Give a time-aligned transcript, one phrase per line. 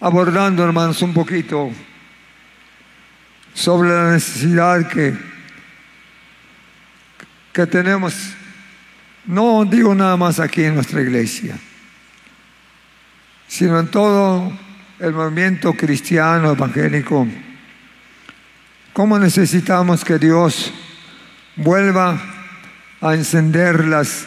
[0.00, 1.70] abordando, hermanos, un poquito
[3.54, 5.16] sobre la necesidad que,
[7.52, 8.14] que tenemos,
[9.24, 11.58] no digo nada más aquí en nuestra iglesia,
[13.48, 14.52] sino en todo
[14.98, 17.26] el movimiento cristiano evangélico,
[18.92, 20.72] cómo necesitamos que Dios
[21.56, 22.20] vuelva
[23.00, 24.26] a encender las,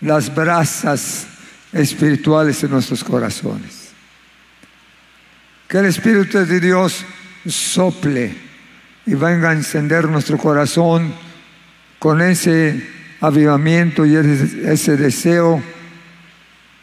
[0.00, 1.26] las brasas
[1.72, 3.81] espirituales en nuestros corazones.
[5.72, 7.02] Que el Espíritu de Dios
[7.48, 8.36] sople
[9.06, 11.14] y venga a encender nuestro corazón
[11.98, 12.86] con ese
[13.22, 15.62] avivamiento y ese, ese deseo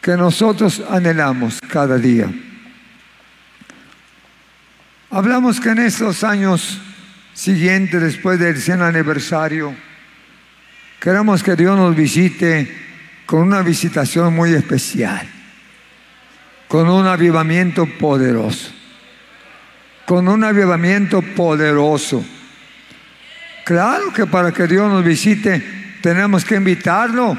[0.02, 2.34] que nosotros anhelamos cada día.
[5.12, 6.82] Hablamos que en estos años
[7.36, 9.76] siguientes, después del 100 aniversario,
[11.00, 12.76] queremos que Dios nos visite
[13.28, 15.30] con una visitación muy especial,
[16.68, 18.79] con un avivamiento poderoso
[20.10, 22.26] con un avivamiento poderoso.
[23.64, 25.64] Claro que para que Dios nos visite
[26.02, 27.38] tenemos que invitarlo,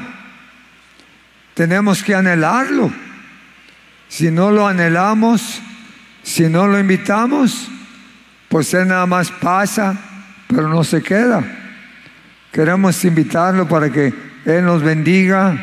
[1.53, 2.89] tenemos que anhelarlo.
[4.07, 5.61] Si no lo anhelamos,
[6.23, 7.67] si no lo invitamos,
[8.47, 9.93] pues Él nada más pasa,
[10.47, 11.43] pero no se queda.
[12.53, 14.13] Queremos invitarlo para que
[14.45, 15.57] Él nos bendiga.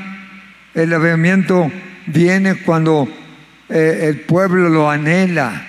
[0.75, 1.73] El avivamiento
[2.05, 3.09] viene cuando
[3.71, 5.68] eh, el pueblo lo anhela.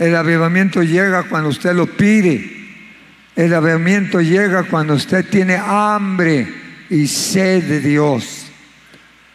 [0.00, 2.56] El avivamiento llega cuando usted lo pide.
[3.36, 6.48] El avivamiento llega cuando usted tiene hambre
[6.88, 8.46] y sed de Dios.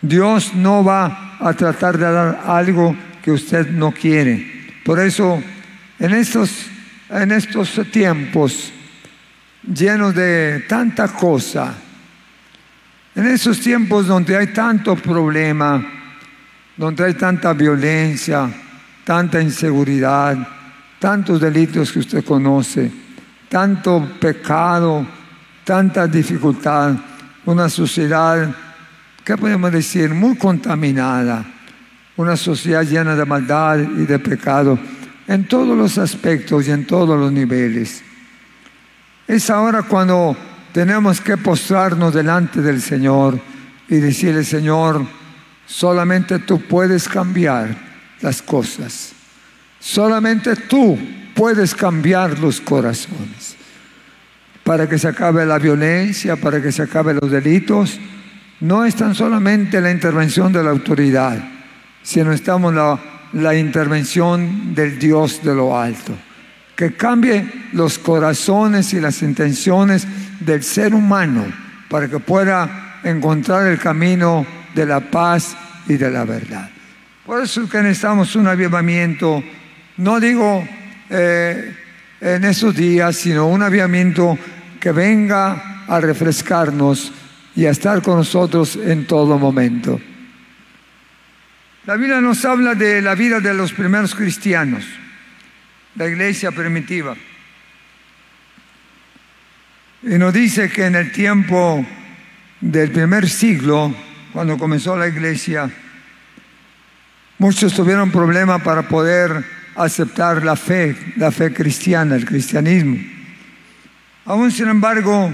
[0.02, 4.72] Dios no va a tratar de dar algo que usted no quiere.
[4.84, 5.44] Por eso,
[6.00, 6.66] en estos,
[7.12, 8.74] en estos tiempos
[9.72, 11.76] llenos de tanta cosa,
[13.14, 15.86] en esos tiempos donde hay tanto problema,
[16.76, 18.50] donde hay tanta violencia,
[19.04, 20.55] tanta inseguridad,
[21.06, 22.92] tantos delitos que usted conoce,
[23.48, 25.06] tanto pecado,
[25.64, 26.96] tanta dificultad,
[27.46, 28.50] una sociedad,
[29.24, 30.16] ¿qué podemos decir?
[30.16, 31.46] Muy contaminada,
[32.18, 34.80] una sociedad llena de maldad y de pecado
[35.28, 38.02] en todos los aspectos y en todos los niveles.
[39.28, 40.36] Es ahora cuando
[40.74, 43.40] tenemos que postrarnos delante del Señor
[43.88, 45.06] y decirle, Señor,
[45.68, 47.78] solamente tú puedes cambiar
[48.22, 49.15] las cosas.
[49.86, 50.98] Solamente tú
[51.36, 53.56] puedes cambiar los corazones
[54.64, 58.00] para que se acabe la violencia, para que se acaben los delitos.
[58.62, 61.38] No es tan solamente la intervención de la autoridad,
[62.02, 63.00] sino estamos la,
[63.34, 66.14] la intervención del Dios de lo alto.
[66.76, 70.08] Que cambie los corazones y las intenciones
[70.40, 71.46] del ser humano
[71.92, 75.56] para que pueda encontrar el camino de la paz
[75.88, 76.72] y de la verdad.
[77.24, 79.44] Por eso es que necesitamos un avivamiento
[79.98, 80.68] no digo
[81.10, 81.76] eh,
[82.22, 84.38] en esos días, sino un aviamiento
[84.80, 87.12] que venga a refrescarnos
[87.56, 90.00] y a estar con nosotros en todo momento.
[91.86, 94.84] La Biblia nos habla de la vida de los primeros cristianos,
[95.96, 97.16] la iglesia primitiva.
[100.02, 101.86] Y nos dice que en el tiempo
[102.60, 103.94] del primer siglo,
[104.34, 105.70] cuando comenzó la iglesia,
[107.38, 109.46] muchos tuvieron problemas para poder
[109.76, 112.98] aceptar la fe, la fe cristiana, el cristianismo.
[114.26, 115.32] Aún sin embargo,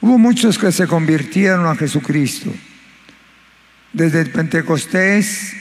[0.00, 2.52] hubo muchos que se convirtieron a Jesucristo.
[3.92, 5.54] Desde el Pentecostés,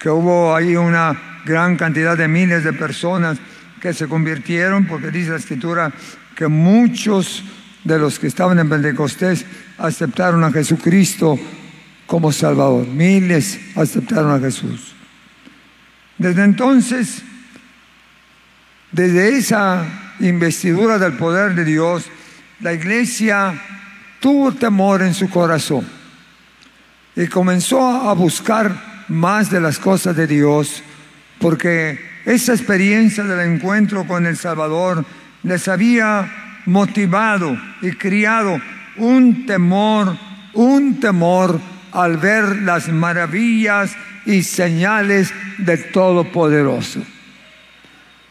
[0.00, 3.38] que hubo ahí una gran cantidad de miles de personas
[3.80, 5.92] que se convirtieron, porque dice la Escritura
[6.34, 7.44] que muchos
[7.84, 9.44] de los que estaban en Pentecostés
[9.78, 11.38] aceptaron a Jesucristo
[12.06, 12.86] como Salvador.
[12.86, 14.95] Miles aceptaron a Jesús.
[16.18, 17.22] Desde entonces,
[18.92, 19.84] desde esa
[20.20, 22.06] investidura del poder de Dios,
[22.60, 23.54] la iglesia
[24.20, 25.86] tuvo temor en su corazón
[27.14, 30.82] y comenzó a buscar más de las cosas de Dios,
[31.38, 35.04] porque esa experiencia del encuentro con el Salvador
[35.42, 38.60] les había motivado y criado
[38.96, 40.16] un temor,
[40.54, 41.60] un temor
[41.92, 43.94] al ver las maravillas
[44.26, 47.00] y señales del Todopoderoso.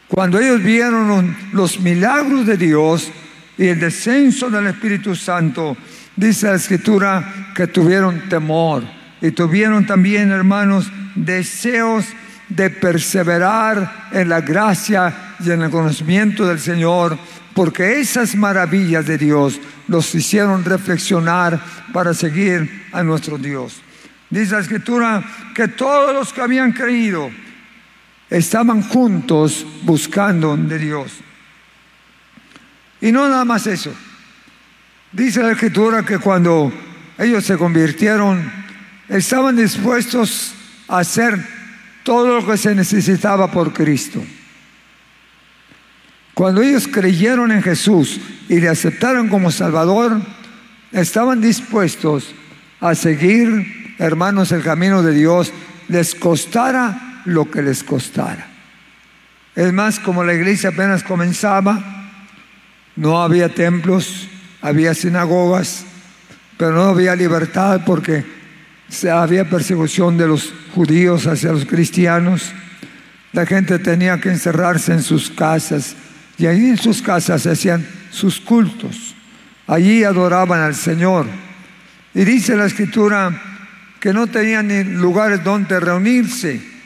[0.08, 3.10] Cuando ellos vieron los milagros de Dios
[3.58, 5.76] y el descenso del Espíritu Santo,
[6.14, 8.84] dice la Escritura que tuvieron temor
[9.20, 12.04] y tuvieron también, hermanos, deseos
[12.48, 17.18] de perseverar en la gracia y en el conocimiento del Señor,
[17.54, 19.58] porque esas maravillas de Dios
[19.88, 21.60] los hicieron reflexionar
[21.92, 23.82] para seguir a nuestro Dios.
[24.30, 25.24] Dice la Escritura
[25.54, 27.30] que todos los que habían creído,
[28.30, 31.12] estaban juntos buscando de Dios.
[33.00, 33.94] Y no nada más eso.
[35.12, 36.72] Dice la escritura que cuando
[37.18, 38.50] ellos se convirtieron,
[39.08, 40.54] estaban dispuestos
[40.88, 41.38] a hacer
[42.02, 44.22] todo lo que se necesitaba por Cristo.
[46.34, 50.20] Cuando ellos creyeron en Jesús y le aceptaron como Salvador,
[50.92, 52.34] estaban dispuestos
[52.80, 55.52] a seguir, hermanos, el camino de Dios,
[55.88, 58.46] les costara lo que les costara.
[59.54, 62.10] Es más, como la iglesia apenas comenzaba,
[62.96, 64.28] no había templos,
[64.60, 65.84] había sinagogas,
[66.56, 68.24] pero no había libertad porque
[69.10, 72.52] había persecución de los judíos hacia los cristianos.
[73.32, 75.96] La gente tenía que encerrarse en sus casas
[76.38, 79.14] y allí en sus casas se hacían sus cultos.
[79.66, 81.26] Allí adoraban al Señor.
[82.14, 83.55] Y dice la escritura
[84.00, 86.76] que no tenían lugares donde reunirse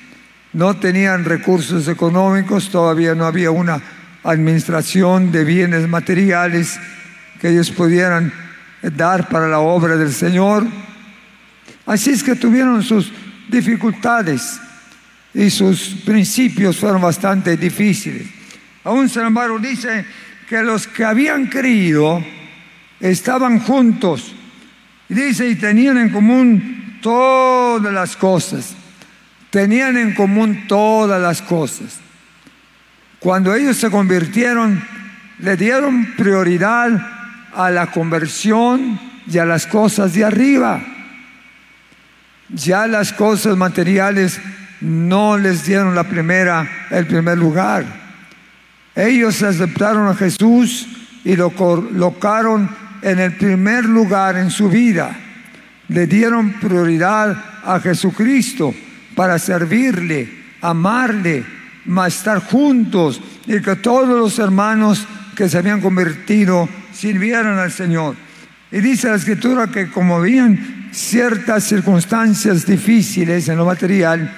[0.53, 3.81] no tenían recursos económicos, todavía no había una
[4.25, 6.79] administración de bienes materiales
[7.41, 8.33] que ellos pudieran
[8.83, 10.67] dar para la obra del Señor.
[11.87, 13.13] Así es que tuvieron sus
[13.49, 14.61] dificultades
[15.33, 18.27] y sus principios fueron bastante difíciles.
[18.83, 20.05] Aún sin embargo dice
[20.49, 22.25] que los que habían creído
[22.99, 24.35] estaban juntos.
[25.09, 28.75] Y dice, y tenían en común todas las cosas.
[29.51, 31.99] Tenían en común todas las cosas.
[33.19, 34.83] Cuando ellos se convirtieron,
[35.41, 36.91] le dieron prioridad
[37.55, 40.81] a la conversión y a las cosas de arriba.
[42.49, 44.41] Ya las cosas materiales
[44.81, 47.85] no les dieron la primera, el primer lugar.
[48.95, 50.89] Ellos aceptaron a Jesús
[51.25, 52.69] y lo colocaron
[53.03, 55.15] en el primer lugar en su vida.
[55.91, 58.75] Le dieron prioridad a Jesucristo
[59.15, 60.29] para servirle,
[60.63, 61.45] amarle,
[62.07, 65.07] estar juntos y que todos los hermanos
[65.37, 68.17] que se habían convertido sirvieran al Señor.
[68.71, 74.33] Y dice la escritura que como habían ciertas circunstancias difíciles en lo material,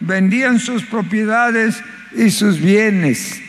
[0.00, 1.82] vendían sus propiedades
[2.16, 3.40] y sus bienes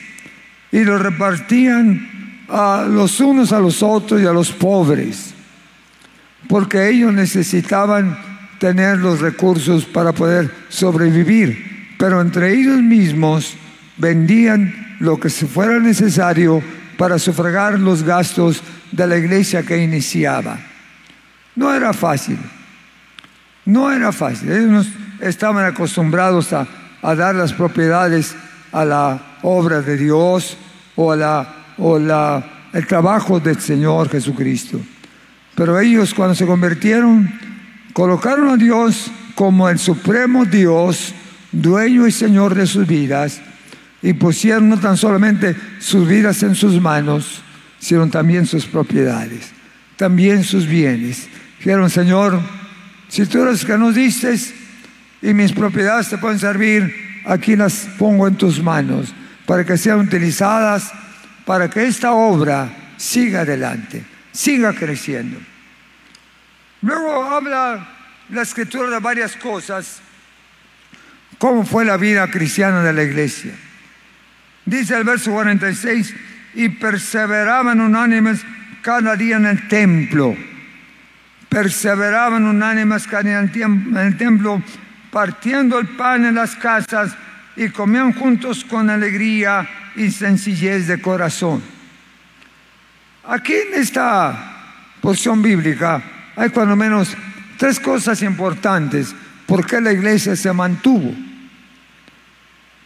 [0.71, 5.32] y los repartían a los unos a los otros y a los pobres,
[6.47, 8.17] porque ellos necesitaban
[8.59, 13.55] tener los recursos para poder sobrevivir, pero entre ellos mismos
[13.97, 16.63] vendían lo que fuera necesario
[16.97, 18.61] para sufragar los gastos
[18.91, 20.57] de la iglesia que iniciaba.
[21.55, 22.37] No era fácil,
[23.65, 24.51] no era fácil.
[24.51, 24.87] Ellos
[25.19, 26.67] estaban acostumbrados a,
[27.01, 28.35] a dar las propiedades
[28.71, 30.57] a la obra de Dios
[30.95, 32.43] o a la, o la,
[32.73, 34.79] el trabajo del Señor Jesucristo.
[35.55, 37.29] Pero ellos cuando se convirtieron,
[37.93, 41.13] Colocaron a Dios como el supremo Dios,
[41.51, 43.39] dueño y Señor de sus vidas,
[44.01, 47.43] y pusieron no tan solamente sus vidas en sus manos,
[47.79, 49.51] sino también sus propiedades,
[49.95, 51.27] también sus bienes.
[51.59, 52.41] Dijeron, Señor,
[53.07, 54.35] si tú eres que nos diste
[55.21, 56.91] y mis propiedades te pueden servir,
[57.25, 59.13] aquí las pongo en tus manos
[59.45, 60.91] para que sean utilizadas
[61.45, 64.03] para que esta obra siga adelante,
[64.33, 65.39] siga creciendo.
[66.81, 67.87] Luego habla
[68.29, 70.01] la escritura de varias cosas,
[71.37, 73.53] cómo fue la vida cristiana de la iglesia.
[74.65, 76.13] Dice el verso 46,
[76.55, 78.43] y perseveraban unánimes
[78.81, 80.35] cada día en el templo.
[81.49, 84.61] Perseveraban unánimes cada día en el templo,
[85.11, 87.15] partiendo el pan en las casas
[87.55, 91.72] y comían juntos con alegría y sencillez de corazón.
[93.25, 94.35] Aquí en esta
[95.01, 96.03] porción bíblica
[96.35, 97.15] hay cuando menos
[97.57, 99.15] tres cosas importantes
[99.45, 101.13] por qué la iglesia se mantuvo.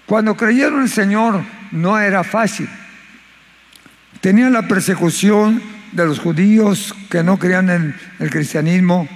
[0.06, 1.42] Cuando creyeron el Señor
[1.72, 2.70] no era fácil.
[4.22, 9.08] Tenían la persecución de los judíos que no creían en el cristianismo,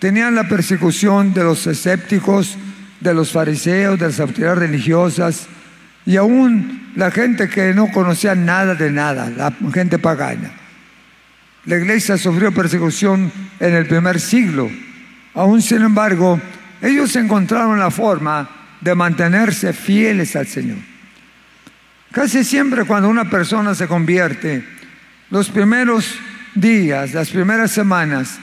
[0.00, 2.56] tenían la persecución de los escépticos,
[3.00, 5.46] de los fariseos, de las autoridades religiosas
[6.04, 10.63] y aún la gente que no conocía nada de nada, la gente pagana.
[11.66, 14.70] La iglesia sufrió persecución en el primer siglo
[15.34, 16.40] Aún sin embargo,
[16.80, 18.48] ellos encontraron la forma
[18.80, 20.78] de mantenerse fieles al Señor.
[22.12, 24.64] Casi siempre cuando una persona se convierte,
[25.30, 26.14] los primeros
[26.54, 28.38] días, las primeras semanas,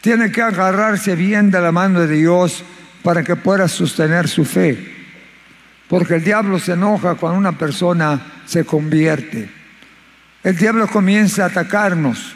[0.00, 2.64] tiene que agarrarse bien de la mano de Dios
[3.02, 4.96] para que pueda sostener su fe.
[5.88, 9.50] Porque el diablo se enoja cuando una persona se convierte.
[10.42, 12.34] El diablo comienza a atacarnos,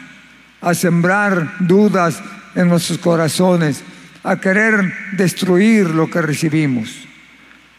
[0.65, 2.19] a sembrar dudas
[2.55, 3.83] en nuestros corazones,
[4.23, 6.89] a querer destruir lo que recibimos.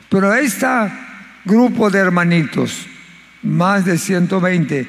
[0.08, 0.68] Pero este
[1.44, 2.86] grupo de hermanitos,
[3.42, 4.86] más de 120,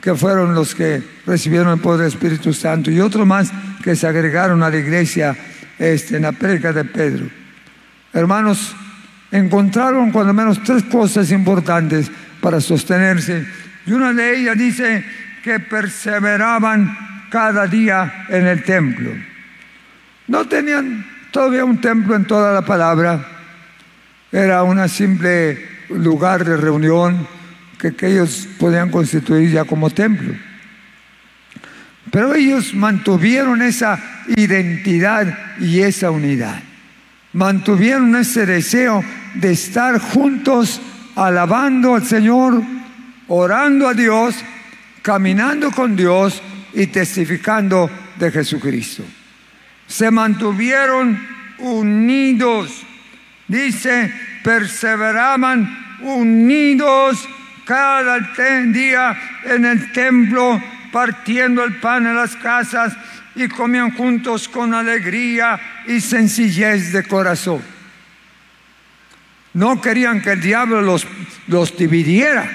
[0.00, 3.50] que fueron los que recibieron el poder del Espíritu Santo, y otros más
[3.82, 5.36] que se agregaron a la iglesia
[5.80, 7.26] este, en la predica de Pedro.
[8.12, 8.72] Hermanos,
[9.32, 12.08] encontraron cuando menos tres cosas importantes
[12.40, 13.44] para sostenerse.
[13.84, 15.04] Y una de ellas dice
[15.42, 19.10] que perseveraban cada día en el templo.
[20.28, 23.26] No tenían todavía un templo en toda la palabra.
[24.30, 27.26] Era un simple lugar de reunión
[27.78, 30.34] que, que ellos podían constituir ya como templo.
[32.10, 33.98] Pero ellos mantuvieron esa
[34.36, 36.62] identidad y esa unidad.
[37.32, 39.02] Mantuvieron ese deseo
[39.34, 40.82] de estar juntos
[41.16, 42.62] alabando al Señor,
[43.28, 44.34] orando a Dios,
[45.00, 46.42] caminando con Dios
[46.74, 49.04] y testificando de Jesucristo.
[49.86, 51.18] Se mantuvieron
[51.58, 52.82] unidos.
[53.46, 54.12] Dice,
[54.42, 57.28] perseveraban unidos
[57.64, 60.60] cada día en el templo
[60.92, 62.94] partiendo el pan en las casas
[63.34, 67.62] y comían juntos con alegría y sencillez de corazón.
[69.54, 71.06] No querían que el diablo los,
[71.46, 72.50] los dividiera.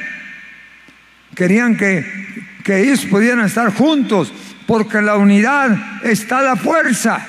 [1.36, 2.37] Querían que,
[2.68, 4.30] que ellos pudieran estar juntos,
[4.66, 7.26] porque la unidad está la fuerza.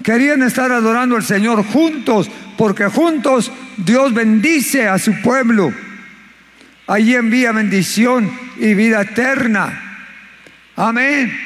[0.00, 5.74] Querían estar adorando al Señor juntos, porque juntos Dios bendice a su pueblo.
[6.86, 8.30] Allí envía bendición
[8.60, 10.06] y vida eterna.
[10.76, 11.36] Amén.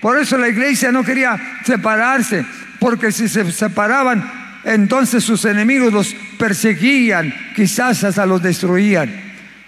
[0.00, 2.42] Por eso la iglesia no quería separarse,
[2.80, 4.32] porque si se separaban,
[4.64, 9.12] entonces sus enemigos los perseguían, quizás hasta los destruían.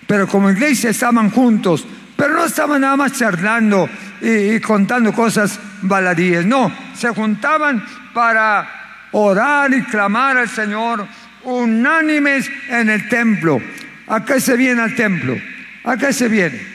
[0.06, 1.86] Pero como iglesia estaban juntos,
[2.24, 3.86] pero no estaban nada más charlando
[4.22, 8.66] y, contando cosas baladíes, no, se juntaban para
[9.12, 11.06] orar y clamar al Señor
[11.42, 13.60] unánimes en el templo.
[14.06, 15.36] ¿A qué se viene al templo?
[15.84, 16.66] ¿A qué se viene?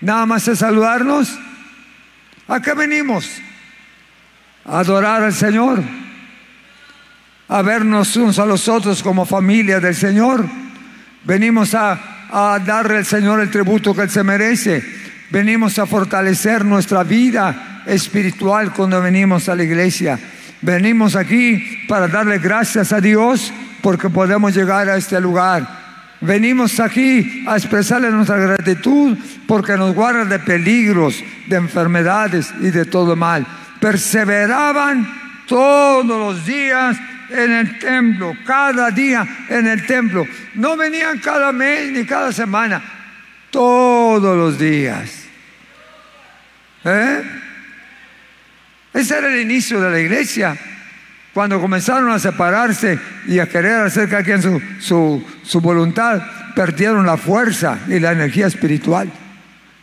[0.00, 1.38] Nada más a saludarnos.
[2.48, 3.30] ¿A qué venimos?
[4.64, 5.82] A adorar al Señor.
[7.48, 10.46] A vernos unos a los otros como familia del Señor.
[11.22, 14.82] Venimos a, a darle al Señor el tributo que Él se merece.
[15.30, 20.18] Venimos a fortalecer nuestra vida espiritual cuando venimos a la iglesia.
[20.62, 23.52] Venimos aquí para darle gracias a Dios
[23.82, 25.86] porque podemos llegar a este lugar
[26.20, 29.16] Venimos aquí a expresarle nuestra gratitud
[29.46, 33.46] porque nos guarda de peligros, de enfermedades y de todo mal.
[33.80, 35.06] Perseveraban
[35.46, 36.96] todos los días
[37.30, 40.26] en el templo, cada día en el templo.
[40.54, 42.82] No venían cada mes ni cada semana,
[43.50, 45.24] todos los días.
[46.84, 47.22] ¿Eh?
[48.92, 50.56] Ese era el inicio de la iglesia.
[51.34, 56.22] Cuando comenzaron a separarse y a querer hacer cada quien su, su, su voluntad,
[56.54, 59.10] perdieron la fuerza y la energía espiritual.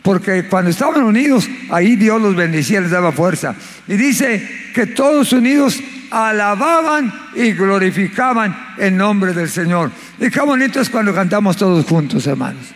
[0.02, 3.54] Porque cuando estaban unidos, ahí Dios los bendecía, les daba fuerza.
[3.86, 5.80] Y dice que todos unidos
[6.10, 9.90] alababan y glorificaban el nombre del Señor.
[10.20, 12.66] Y qué bonito es cuando cantamos todos juntos, hermanos.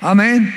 [0.00, 0.52] Amén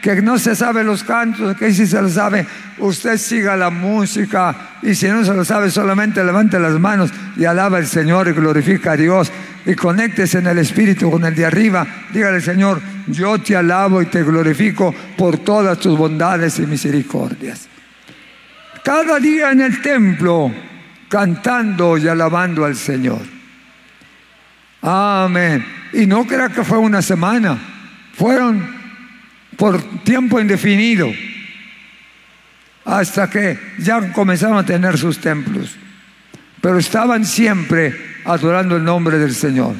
[0.00, 2.46] que no se sabe los cantos, que si se lo sabe,
[2.78, 7.44] usted siga la música y si no se lo sabe, solamente levante las manos y
[7.44, 9.30] alaba al Señor y glorifica a Dios
[9.66, 11.86] y conéctese en el Espíritu con el de arriba.
[12.12, 17.68] Dígale, Señor, yo te alabo y te glorifico por todas tus bondades y misericordias.
[18.84, 20.50] Cada día en el templo,
[21.08, 23.22] cantando y alabando al Señor.
[24.82, 25.64] Amén.
[25.92, 27.58] Y no crea que fue una semana,
[28.14, 28.76] fueron
[29.56, 31.10] por tiempo indefinido,
[32.84, 35.76] hasta que ya comenzaron a tener sus templos.
[36.60, 39.74] Pero estaban siempre adorando el nombre del Señor.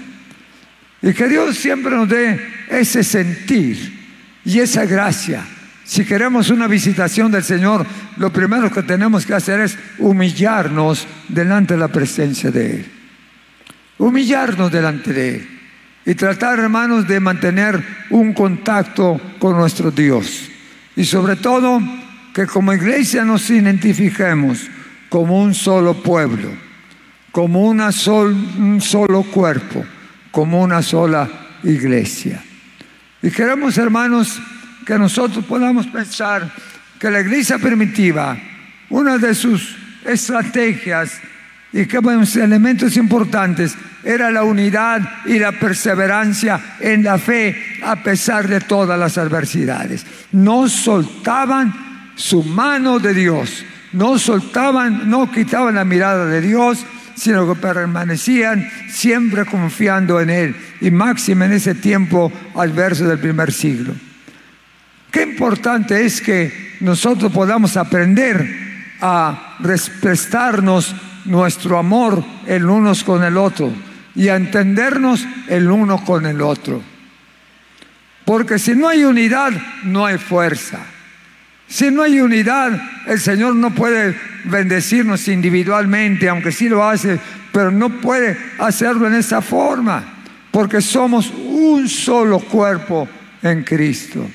[1.01, 3.99] Y que Dios siempre nos dé ese sentir
[4.45, 5.45] y esa gracia.
[5.89, 7.87] Si queremos una visitación del Señor,
[8.19, 12.87] lo primero que tenemos que hacer es humillarnos delante de la presencia de Él.
[13.97, 15.49] Humillarnos delante de Él
[16.05, 20.51] y tratar, hermanos, de mantener un contacto con nuestro Dios.
[20.95, 21.81] Y sobre todo,
[22.35, 24.69] que como iglesia nos identifiquemos
[25.09, 26.51] como un solo pueblo,
[27.33, 27.89] como una
[28.59, 29.87] un solo cuerpo,
[30.33, 31.31] como una sola
[31.63, 32.45] iglesia.
[33.23, 34.39] Y queremos, hermanos,
[34.89, 36.51] que nosotros podamos pensar
[36.99, 38.39] que la iglesia primitiva,
[38.89, 41.13] una de sus estrategias
[41.75, 41.99] y que
[42.37, 47.55] elementos importantes era la unidad y la perseverancia en la fe
[47.85, 50.07] a pesar de todas las adversidades.
[50.33, 56.83] No soltaban su mano de Dios, no soltaban, no quitaban la mirada de Dios,
[57.15, 60.57] sino que permanecían siempre confiando en Él.
[60.81, 64.08] Y máximo en ese tiempo adverso del primer siglo.
[65.11, 68.69] Qué importante es que nosotros podamos aprender
[69.01, 69.57] a
[70.01, 73.73] prestarnos nuestro amor el unos con el otro
[74.15, 76.83] y a entendernos el uno con el otro.
[78.25, 79.53] Porque si no hay unidad,
[79.85, 80.81] no hay fuerza.
[81.67, 87.19] Si no hay unidad, el Señor no puede bendecirnos individualmente, aunque sí lo hace,
[87.53, 90.03] pero no puede hacerlo en esa forma,
[90.51, 93.09] porque somos un solo cuerpo
[93.43, 94.29] en Cristo.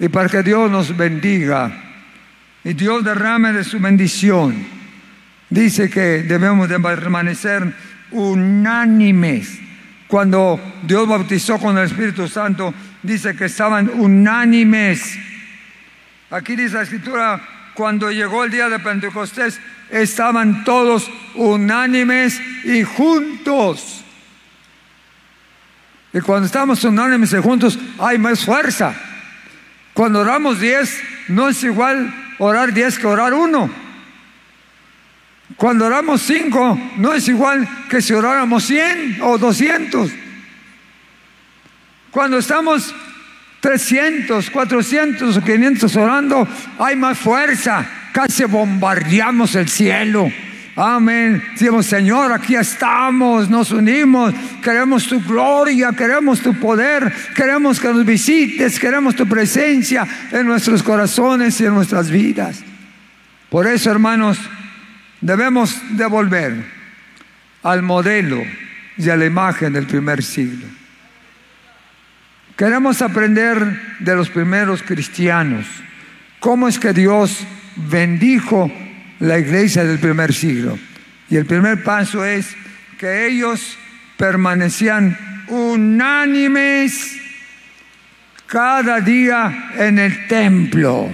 [0.00, 1.70] Y para que Dios nos bendiga
[2.64, 4.66] y Dios derrame de su bendición,
[5.48, 7.72] dice que debemos de permanecer
[8.10, 9.60] unánimes.
[10.08, 15.18] Cuando Dios bautizó con el Espíritu Santo, dice que estaban unánimes
[16.30, 17.40] Aquí dice la escritura,
[17.74, 24.04] cuando llegó el día de Pentecostés, estaban todos unánimes y juntos.
[26.12, 28.94] Y cuando estamos unánimes y juntos, hay más fuerza.
[30.00, 33.70] Cuando oramos diez, no es igual orar diez que orar uno.
[35.56, 40.10] Cuando oramos cinco, no es igual que si oráramos cien o doscientos.
[42.10, 42.94] Cuando estamos
[43.60, 47.86] 300, 400 o 500 orando, hay más fuerza.
[48.10, 50.32] Casi bombardeamos el cielo.
[50.82, 51.42] Amén.
[51.52, 58.02] Decimos, Señor, aquí estamos, nos unimos, queremos tu gloria, queremos tu poder, queremos que nos
[58.06, 62.64] visites, queremos tu presencia en nuestros corazones y en nuestras vidas.
[63.50, 64.38] Por eso, hermanos,
[65.20, 66.64] debemos devolver
[67.62, 68.42] al modelo
[68.96, 70.66] y a la imagen del primer siglo.
[72.56, 75.66] Queremos aprender de los primeros cristianos
[76.38, 78.72] cómo es que Dios bendijo
[79.20, 80.78] la iglesia del primer siglo.
[81.28, 82.56] Y el primer paso es
[82.98, 83.78] que ellos
[84.16, 85.16] permanecían
[85.48, 87.18] unánimes
[88.46, 91.10] cada día en el templo.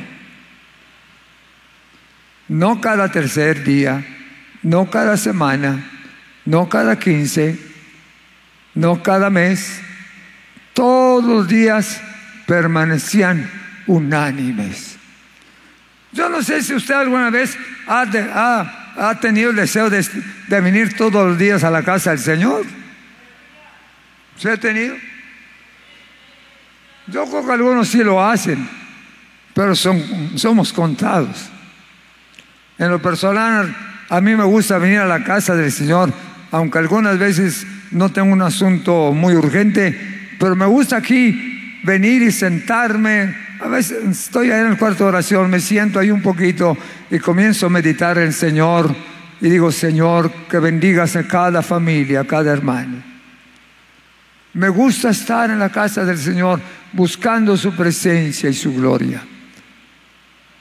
[2.48, 4.04] No cada tercer día,
[4.62, 5.84] no cada semana,
[6.44, 7.58] no cada quince,
[8.74, 9.80] no cada mes,
[10.72, 12.00] todos los días
[12.46, 13.50] permanecían
[13.86, 14.96] unánimes.
[16.12, 20.04] Yo no sé si usted alguna vez ha, tenido el deseo de,
[20.60, 22.64] venir todos los días a la casa del Señor.
[24.36, 24.96] ¿Se ha tenido?
[27.06, 28.68] Yo creo que algunos sí lo hacen,
[29.54, 31.50] pero somos contados.
[32.78, 33.74] En lo personal,
[34.08, 36.12] a mí me gusta venir a la casa del Señor,
[36.50, 42.32] aunque algunas veces no tengo un asunto muy urgente, pero me gusta aquí venir y
[42.32, 43.45] sentarme.
[43.60, 46.76] A veces estoy ahí en el cuarto de oración, me siento ahí un poquito
[47.10, 48.94] y comienzo a meditar en el Señor
[49.40, 53.02] y digo, Señor, que bendigas a cada familia, a cada hermano.
[54.54, 56.60] Me gusta estar en la casa del Señor
[56.92, 59.22] buscando su presencia y su gloria,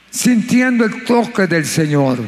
[0.09, 2.19] sintiendo el toque del Señor.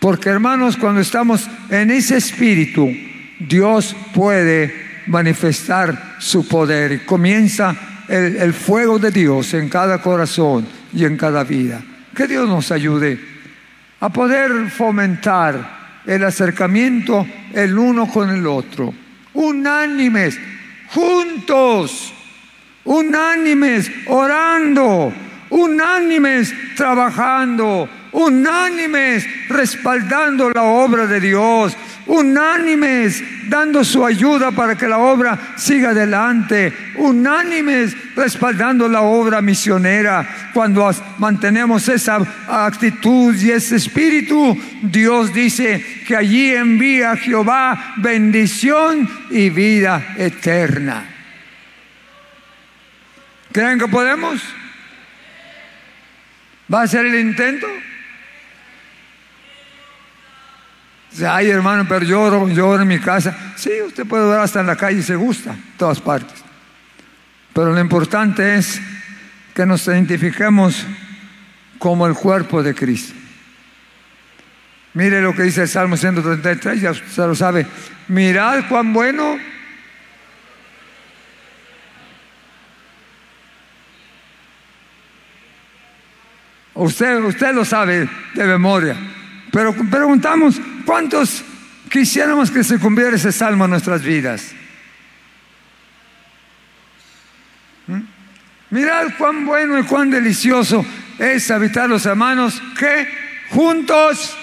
[0.00, 2.92] Porque hermanos, cuando estamos en ese espíritu,
[3.40, 7.04] Dios puede manifestar su poder.
[7.06, 7.74] Comienza
[8.08, 11.82] el, fuego de Dios en cada corazón y en cada vida.
[12.14, 13.18] Que Dios nos ayude
[14.00, 18.92] a poder fomentar el acercamiento el uno con el otro.
[19.34, 20.38] Unánimes,
[20.88, 22.12] juntos,
[22.84, 25.12] unánimes, orando,
[25.50, 34.98] unánimes, trabajando, unánimes, respaldando la obra de Dios, unánimes dando su ayuda para que la
[34.98, 40.50] obra siga adelante, unánimes respaldando la obra misionera.
[40.52, 49.50] Cuando mantenemos esa actitud y ese espíritu, Dios dice que allí envía Jehová bendición y
[49.50, 51.04] vida eterna.
[53.52, 54.42] ¿Creen que podemos?
[56.72, 57.66] ¿Va a ser el intento?
[61.22, 63.36] Ay hermano, pero lloro, lloro en mi casa.
[63.56, 66.44] Sí, usted puede ver hasta en la calle se gusta, en todas partes.
[67.52, 68.80] Pero lo importante es
[69.54, 70.84] que nos identifiquemos
[71.78, 73.14] como el cuerpo de Cristo.
[74.94, 77.66] Mire lo que dice el Salmo 133, ya usted lo sabe.
[78.08, 79.38] Mirad cuán bueno
[86.76, 88.96] Usted, usted lo sabe de memoria.
[89.56, 91.42] Pero preguntamos, ¿cuántos
[91.88, 94.52] quisiéramos que se cumpliera ese salmo en nuestras vidas?
[97.86, 98.02] ¿Mm?
[98.68, 100.84] Mirad cuán bueno y cuán delicioso
[101.18, 103.08] es habitar los hermanos que
[103.48, 104.36] juntos,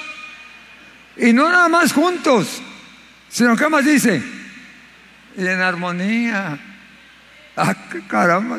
[1.15, 2.63] y no nada más juntos,
[3.30, 4.19] sino que más dice,
[5.38, 6.58] y en armonía.
[7.56, 8.58] Ah, qué caramba.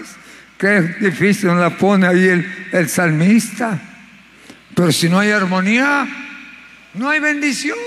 [0.57, 3.77] Qué difícil nos la pone ahí el, el salmista.
[4.73, 6.07] Pero si no hay armonía,
[6.95, 7.79] no hay bendición.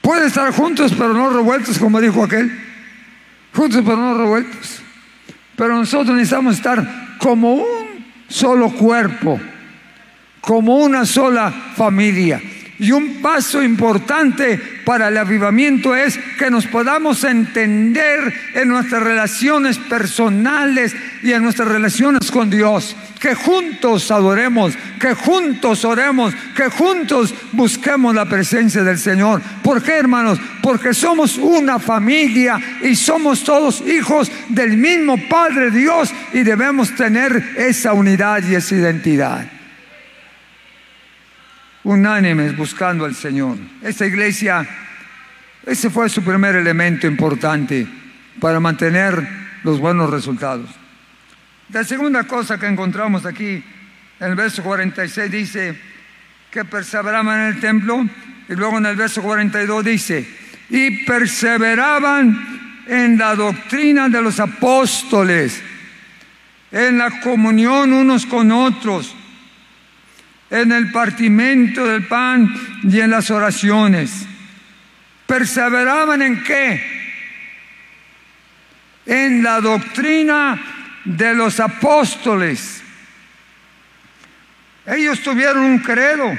[0.00, 2.50] Pueden estar juntos pero no revueltos, como dijo aquel.
[3.52, 4.80] Juntos pero no revueltos.
[5.56, 9.40] Pero nosotros necesitamos estar como un solo cuerpo,
[10.40, 12.40] como una sola familia.
[12.80, 19.78] Y un paso importante para el avivamiento es que nos podamos entender en nuestras relaciones
[19.78, 22.94] personales y en nuestras relaciones con Dios.
[23.18, 29.42] Que juntos adoremos, que juntos oremos, que juntos busquemos la presencia del Señor.
[29.64, 30.38] ¿Por qué, hermanos?
[30.62, 37.54] Porque somos una familia y somos todos hijos del mismo Padre Dios y debemos tener
[37.56, 39.57] esa unidad y esa identidad
[41.88, 43.56] unánimes buscando al Señor.
[43.82, 44.68] Esta iglesia,
[45.64, 47.86] ese fue su primer elemento importante
[48.38, 49.26] para mantener
[49.64, 50.68] los buenos resultados.
[51.72, 53.64] La segunda cosa que encontramos aquí,
[54.20, 55.80] en el verso 46 dice
[56.50, 58.06] que perseveraban en el templo
[58.50, 60.28] y luego en el verso 42 dice,
[60.68, 65.62] y perseveraban en la doctrina de los apóstoles,
[66.70, 69.14] en la comunión unos con otros
[70.50, 74.26] en el partimento del pan y en las oraciones.
[75.26, 76.98] ¿Perseveraban en qué?
[79.04, 80.58] En la doctrina
[81.04, 82.82] de los apóstoles.
[84.86, 86.36] Ellos tuvieron un credo.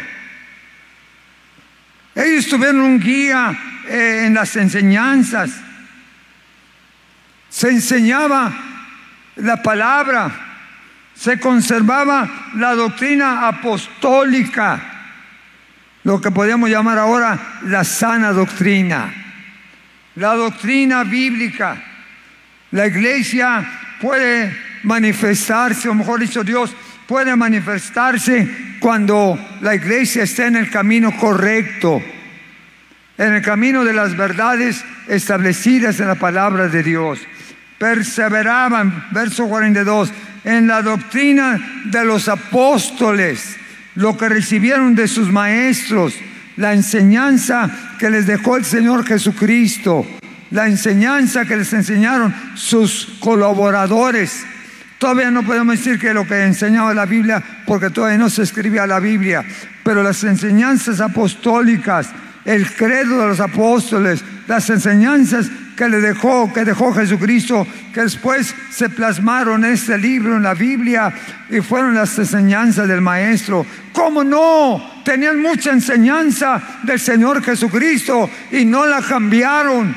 [2.15, 5.51] Ellos tuvieron un guía eh, en las enseñanzas.
[7.49, 8.51] Se enseñaba
[9.35, 10.48] la palabra
[11.19, 14.79] se conservaba la doctrina apostólica,
[16.03, 19.13] lo que podríamos llamar ahora la sana doctrina,
[20.15, 21.83] la doctrina bíblica.
[22.71, 23.67] La iglesia
[23.99, 26.73] puede manifestarse, o mejor dicho, Dios
[27.05, 32.01] puede manifestarse cuando la iglesia está en el camino correcto,
[33.17, 37.19] en el camino de las verdades establecidas en la palabra de Dios.
[37.77, 43.57] Perseveraban, verso 42, en la doctrina de los apóstoles,
[43.95, 46.13] lo que recibieron de sus maestros,
[46.57, 50.05] la enseñanza que les dejó el Señor Jesucristo,
[50.51, 54.45] la enseñanza que les enseñaron sus colaboradores.
[54.97, 58.85] Todavía no podemos decir que lo que enseñaba la Biblia, porque todavía no se escribía
[58.85, 59.45] la Biblia,
[59.83, 62.09] pero las enseñanzas apostólicas,
[62.45, 65.49] el credo de los apóstoles, las enseñanzas
[65.79, 70.53] que le dejó, que dejó Jesucristo, que después se plasmaron en este libro, en la
[70.53, 71.09] Biblia,
[71.49, 73.65] y fueron las enseñanzas del Maestro.
[73.93, 75.01] ¿Cómo no?
[75.05, 79.95] Tenían mucha enseñanza del Señor Jesucristo y no la cambiaron.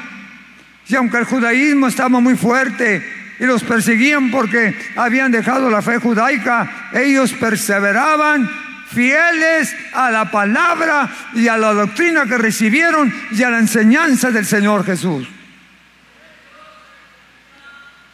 [0.89, 3.05] Y aunque el judaísmo estaba muy fuerte
[3.41, 8.49] y los perseguían porque habían dejado la fe judaica, ellos perseveraban
[8.87, 14.47] fieles a la palabra y a la doctrina que recibieron y a la enseñanza del
[14.47, 15.27] Señor Jesús.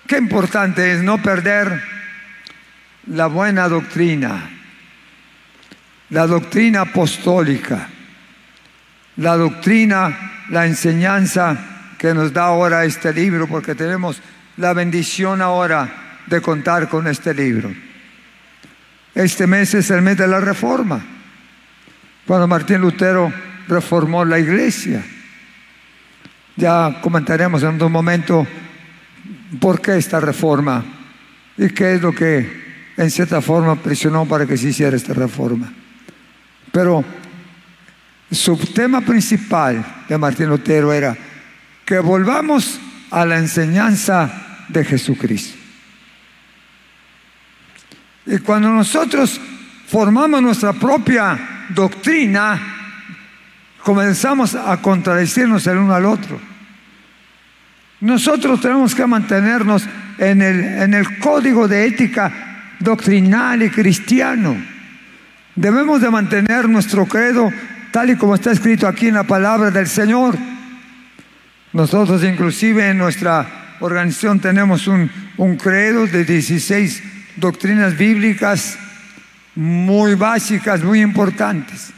[0.08, 1.82] Qué importante es no perder
[3.08, 4.48] la buena doctrina,
[6.08, 7.88] la doctrina apostólica,
[9.16, 11.58] la doctrina, la enseñanza
[11.98, 14.22] que nos da ahora este libro, porque tenemos
[14.56, 17.70] la bendición ahora de contar con este libro.
[19.14, 21.04] Este mes es el mes de la reforma,
[22.26, 23.30] cuando Martín Lutero
[23.68, 25.04] reformó la iglesia.
[26.56, 28.46] Ya comentaremos en un momento
[29.60, 30.84] por qué esta reforma
[31.56, 35.72] y qué es lo que en cierta forma presionó para que se hiciera esta reforma.
[36.72, 37.04] Pero
[38.30, 41.16] su tema principal de Martín Lutero era
[41.84, 42.78] que volvamos
[43.10, 45.56] a la enseñanza de Jesucristo.
[48.26, 49.40] Y cuando nosotros
[49.86, 52.60] formamos nuestra propia doctrina,
[53.82, 56.38] comenzamos a contradecirnos el uno al otro.
[58.00, 59.84] Nosotros tenemos que mantenernos
[60.18, 64.56] en el, en el código de ética doctrinal y cristiano.
[65.56, 67.52] Debemos de mantener nuestro credo
[67.90, 70.36] tal y como está escrito aquí en la palabra del Señor.
[71.72, 77.02] Nosotros inclusive en nuestra organización tenemos un, un credo de 16
[77.36, 78.78] doctrinas bíblicas
[79.54, 81.90] muy básicas, muy importantes.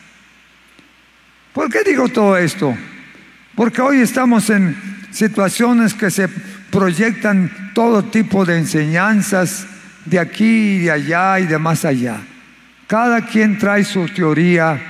[1.53, 2.77] ¿Por qué digo todo esto?
[3.55, 6.29] Porque hoy estamos en situaciones que se
[6.71, 9.67] proyectan todo tipo de enseñanzas
[10.05, 12.19] de aquí y de allá y de más allá.
[12.87, 14.81] Cada quien trae su teoría,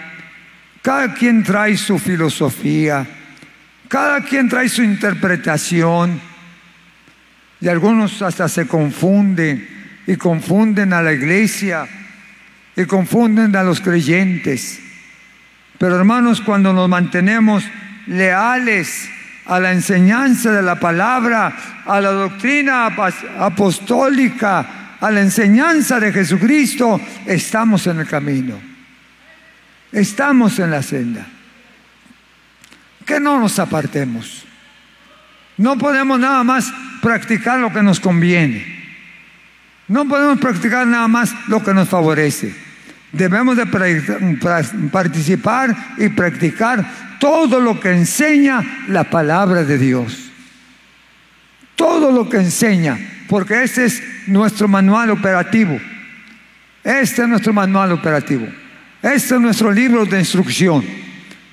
[0.83, 3.07] cada quien trae su filosofía,
[3.89, 6.21] cada quien trae su interpretación
[7.61, 9.69] y algunos hasta se confunden
[10.07, 11.87] y confunden a la iglesia
[12.77, 14.81] y confunden a los creyentes.
[15.79, 17.65] Pero hermanos, cuando nos mantenemos
[18.07, 19.11] leales
[19.51, 22.87] a la enseñanza de la palabra, a la doctrina
[23.41, 28.55] apostólica, a la enseñanza de Jesucristo, estamos en el camino.
[29.91, 31.27] Estamos en la senda.
[33.05, 34.45] Que no nos apartemos.
[35.57, 38.65] No podemos nada más practicar lo que nos conviene.
[39.89, 42.55] No podemos practicar nada más lo que nos favorece.
[43.13, 43.67] Debemos de
[44.93, 50.31] participar y practicar todo lo que enseña la palabra de Dios.
[51.75, 55.79] Todo lo que enseña, porque este es nuestro manual operativo.
[56.85, 58.47] Este es nuestro manual operativo.
[59.03, 60.85] Este es nuestro libro de instrucción.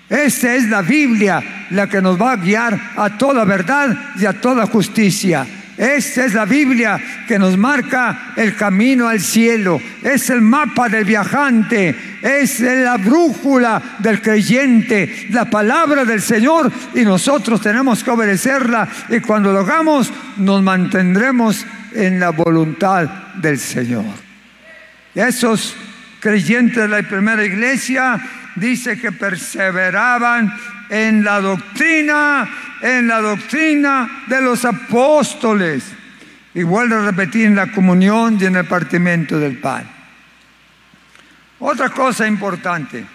[0.10, 4.40] Esta es la Biblia la que nos va a guiar a toda verdad y a
[4.40, 5.46] toda justicia.
[5.78, 9.80] Esta es la Biblia que nos marca el camino al cielo.
[10.02, 11.96] Es el mapa del viajante.
[12.22, 15.28] Es la brújula del creyente.
[15.30, 16.72] La palabra del Señor.
[16.96, 18.88] Y nosotros tenemos que obedecerla.
[19.10, 21.64] Y cuando lo hagamos, nos mantendremos
[21.94, 24.06] en la voluntad del Señor.
[25.14, 25.76] Esos
[26.20, 28.20] creyentes de la primera iglesia
[28.56, 30.52] dice que perseveraban
[30.90, 32.50] en la doctrina,
[32.82, 35.84] en la doctrina de los apóstoles.
[36.54, 39.88] Y vuelvo a repetir en la comunión y en el partimiento del pan.
[41.60, 43.06] Otra cosa importante,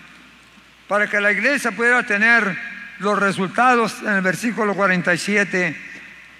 [0.88, 2.56] para que la iglesia pudiera tener
[2.98, 5.76] los resultados en el versículo 47,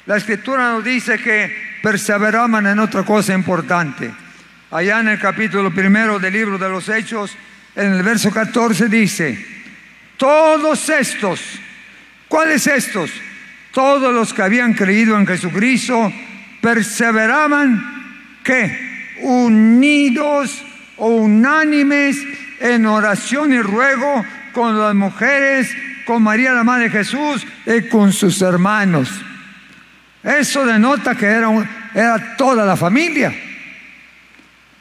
[0.07, 4.11] la escritura nos dice que perseveraban en otra cosa importante.
[4.71, 7.37] Allá en el capítulo primero del libro de los Hechos,
[7.77, 9.62] en el verso 14 dice,
[10.23, 11.41] todos estos,
[12.29, 13.11] ¿cuáles estos?
[13.73, 16.13] Todos los que habían creído en Jesucristo
[16.61, 19.17] perseveraban, ¿qué?
[19.23, 20.65] Unidos
[20.97, 22.25] o unánimes
[22.61, 28.13] en oración y ruego con las mujeres, con María la Madre de Jesús y con
[28.13, 29.11] sus hermanos.
[30.23, 31.49] Eso denota que era,
[31.97, 33.35] era toda la familia.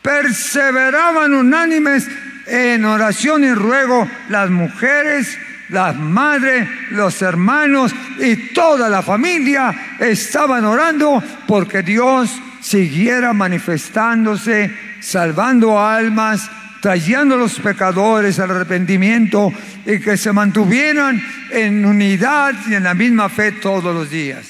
[0.03, 2.07] Perseveraban unánimes
[2.51, 10.65] en oración y ruego las mujeres, las madres, los hermanos y toda la familia estaban
[10.65, 19.53] orando porque Dios siguiera manifestándose, salvando almas, trayendo a los pecadores al arrepentimiento
[19.85, 24.45] y que se mantuvieran en unidad y en la misma fe todos los días.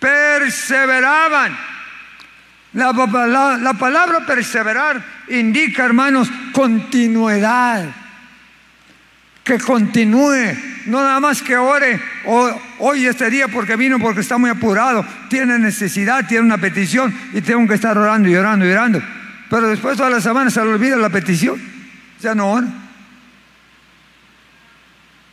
[0.00, 1.56] Perseveraban
[2.74, 7.84] la, palabra perseverar indica, hermanos, continuidad.
[9.42, 12.00] Que continúe, no nada más que ore
[12.78, 17.42] hoy este día porque vino, porque está muy apurado, tiene necesidad, tiene una petición y
[17.42, 19.02] tengo que estar orando y orando y orando.
[19.50, 21.60] Pero después toda la semana se le olvida la petición,
[22.22, 22.66] ya no ora.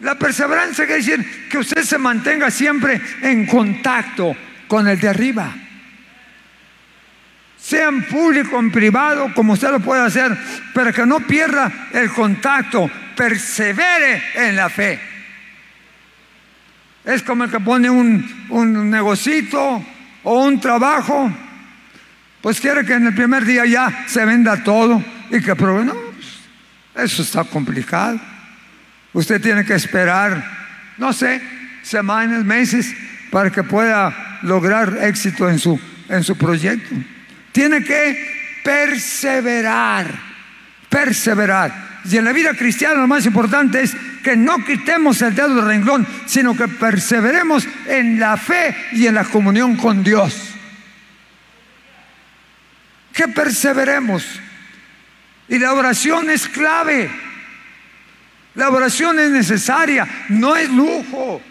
[0.01, 4.35] La perseverancia quiere decir que usted se mantenga siempre en contacto
[4.67, 5.55] con el de arriba
[7.71, 10.37] sea en público, en privado, como usted lo puede hacer,
[10.73, 14.99] pero que no pierda el contacto, persevere en la fe.
[17.05, 19.81] Es como el que pone un, un negocito
[20.23, 21.31] o un trabajo,
[22.41, 25.85] pues quiere que en el primer día ya se venda todo y que pruebe.
[25.85, 25.95] No,
[26.93, 28.19] eso está complicado.
[29.13, 30.43] Usted tiene que esperar,
[30.97, 31.41] no sé,
[31.83, 32.93] semanas, meses,
[33.31, 35.79] para que pueda lograr éxito en su,
[36.09, 36.95] en su proyecto.
[37.51, 40.07] Tiene que perseverar,
[40.89, 41.91] perseverar.
[42.09, 45.65] Y en la vida cristiana lo más importante es que no quitemos el dedo del
[45.65, 50.49] renglón, sino que perseveremos en la fe y en la comunión con Dios.
[53.13, 54.25] Que perseveremos.
[55.47, 57.09] Y la oración es clave.
[58.55, 61.41] La oración es necesaria, no es lujo.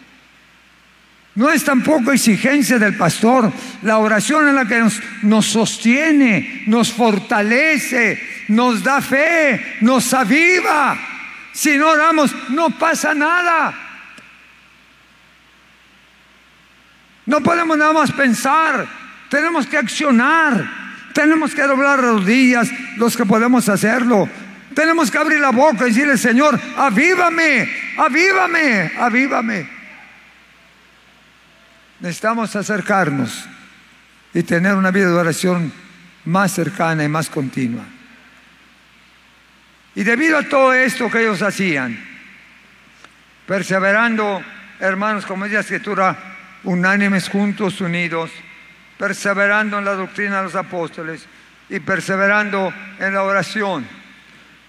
[1.40, 3.50] No es tampoco exigencia del pastor.
[3.80, 10.98] La oración es la que nos, nos, sostiene, nos fortalece, nos da fe, nos aviva.
[11.54, 13.72] Si no oramos, no pasa nada.
[17.24, 18.86] No podemos nada más pensar,
[19.30, 20.70] tenemos que accionar,
[21.14, 24.28] tenemos que doblar rodillas los que podemos hacerlo.
[24.74, 29.79] Tenemos que abrir la boca y decirle, Señor, avívame, avívame, avívame.
[32.00, 33.46] Necesitamos acercarnos
[34.32, 35.72] y tener una vida de oración
[36.24, 37.84] más cercana y más continua.
[39.94, 41.98] Y debido a todo esto que ellos hacían,
[43.46, 44.42] perseverando,
[44.78, 46.16] hermanos, como dice la escritura,
[46.64, 48.30] unánimes juntos, unidos,
[48.96, 51.26] perseverando en la doctrina de los apóstoles
[51.68, 53.86] y perseverando en la oración.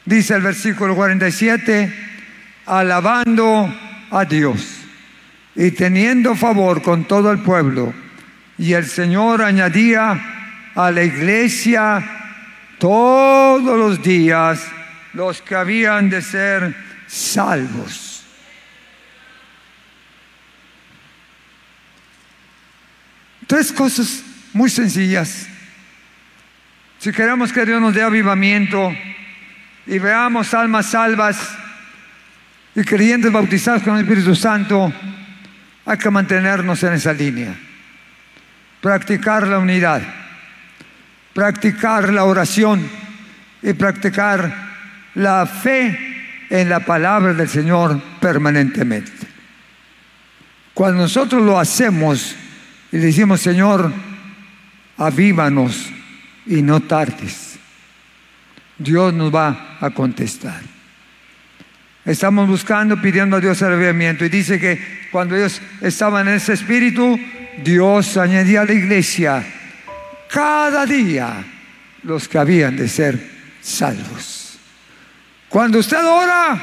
[0.04, 1.94] Dice el versículo 47,
[2.66, 3.74] alabando
[4.10, 4.81] a Dios
[5.56, 7.94] y teniendo favor con todo el pueblo.
[8.58, 12.04] Y el Señor añadía a la iglesia
[12.78, 14.66] todos los días
[15.14, 16.76] los que habían de ser
[17.08, 18.24] salvos.
[23.48, 25.48] Tres cosas muy sencillas.
[27.00, 28.96] Si queremos que Dios nos dé avivamiento
[29.86, 31.38] y veamos almas salvas
[32.76, 34.94] y creyentes bautizados con el Espíritu Santo,
[35.86, 37.56] hay que mantenernos en esa línea.
[38.82, 40.02] Practicar la unidad,
[41.34, 42.88] practicar la oración
[43.62, 44.72] y practicar
[45.16, 49.12] la fe en la palabra del Señor permanentemente.
[50.74, 52.36] Cuando nosotros lo hacemos
[52.92, 53.92] y decimos, Señor,
[54.98, 55.90] avívanos
[56.46, 57.60] y no tardes,
[58.78, 60.62] Dios nos va a contestar.
[62.06, 64.26] Estamos buscando, pidiendo a Dios el.
[64.26, 67.20] Y dice que cuando ellos estaban en ese espíritu,
[67.64, 69.44] Dios añadía a la iglesia
[70.32, 71.44] cada día
[72.04, 73.20] los que habían de ser
[73.62, 74.58] salvos.
[75.50, 76.60] Cuando usted ora,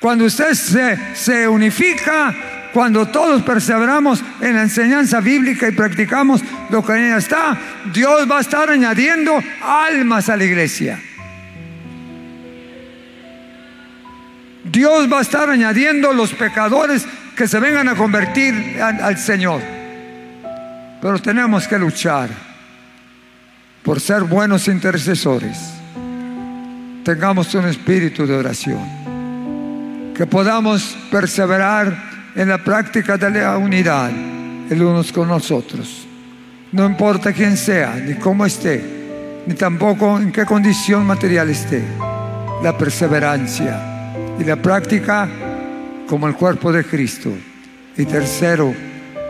[0.00, 2.34] cuando usted se, unifica,
[2.72, 7.56] cuando todos perseveramos en la enseñanza bíblica y practicamos lo que en ella está,
[7.92, 10.98] Dios va a estar añadiendo almas a la iglesia.
[14.74, 17.06] Dios va a estar añadiendo los pecadores
[17.36, 19.62] que se vengan a convertir al Señor.
[21.00, 22.28] Pero tenemos que luchar
[23.82, 25.74] por ser buenos intercesores
[27.04, 28.80] tengamos un espíritu de oración,
[30.16, 31.94] que podamos perseverar
[32.34, 34.10] en la práctica de la unidad
[34.70, 36.06] el unos con nosotros.
[36.72, 38.82] No importa quién sea, ni cómo esté,
[39.46, 41.84] ni tampoco en qué condición material esté.
[42.62, 43.93] La perseverancia
[44.38, 45.28] y la práctica
[46.06, 47.30] como el cuerpo de Cristo.
[47.96, 48.74] Y tercero,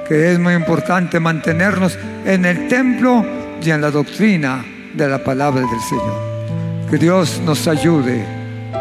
[0.09, 3.25] que es muy importante mantenernos en el templo
[3.63, 4.65] y en la doctrina
[4.95, 6.91] de la palabra del Señor.
[6.91, 8.25] Que Dios nos ayude,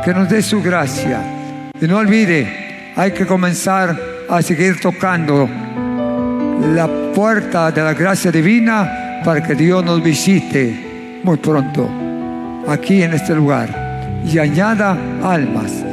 [0.04, 1.72] que nos dé su gracia.
[1.80, 5.50] Y no olvide, hay que comenzar a seguir tocando
[6.74, 11.90] la puerta de la gracia divina para que Dios nos visite muy pronto
[12.68, 15.93] aquí en este lugar y añada almas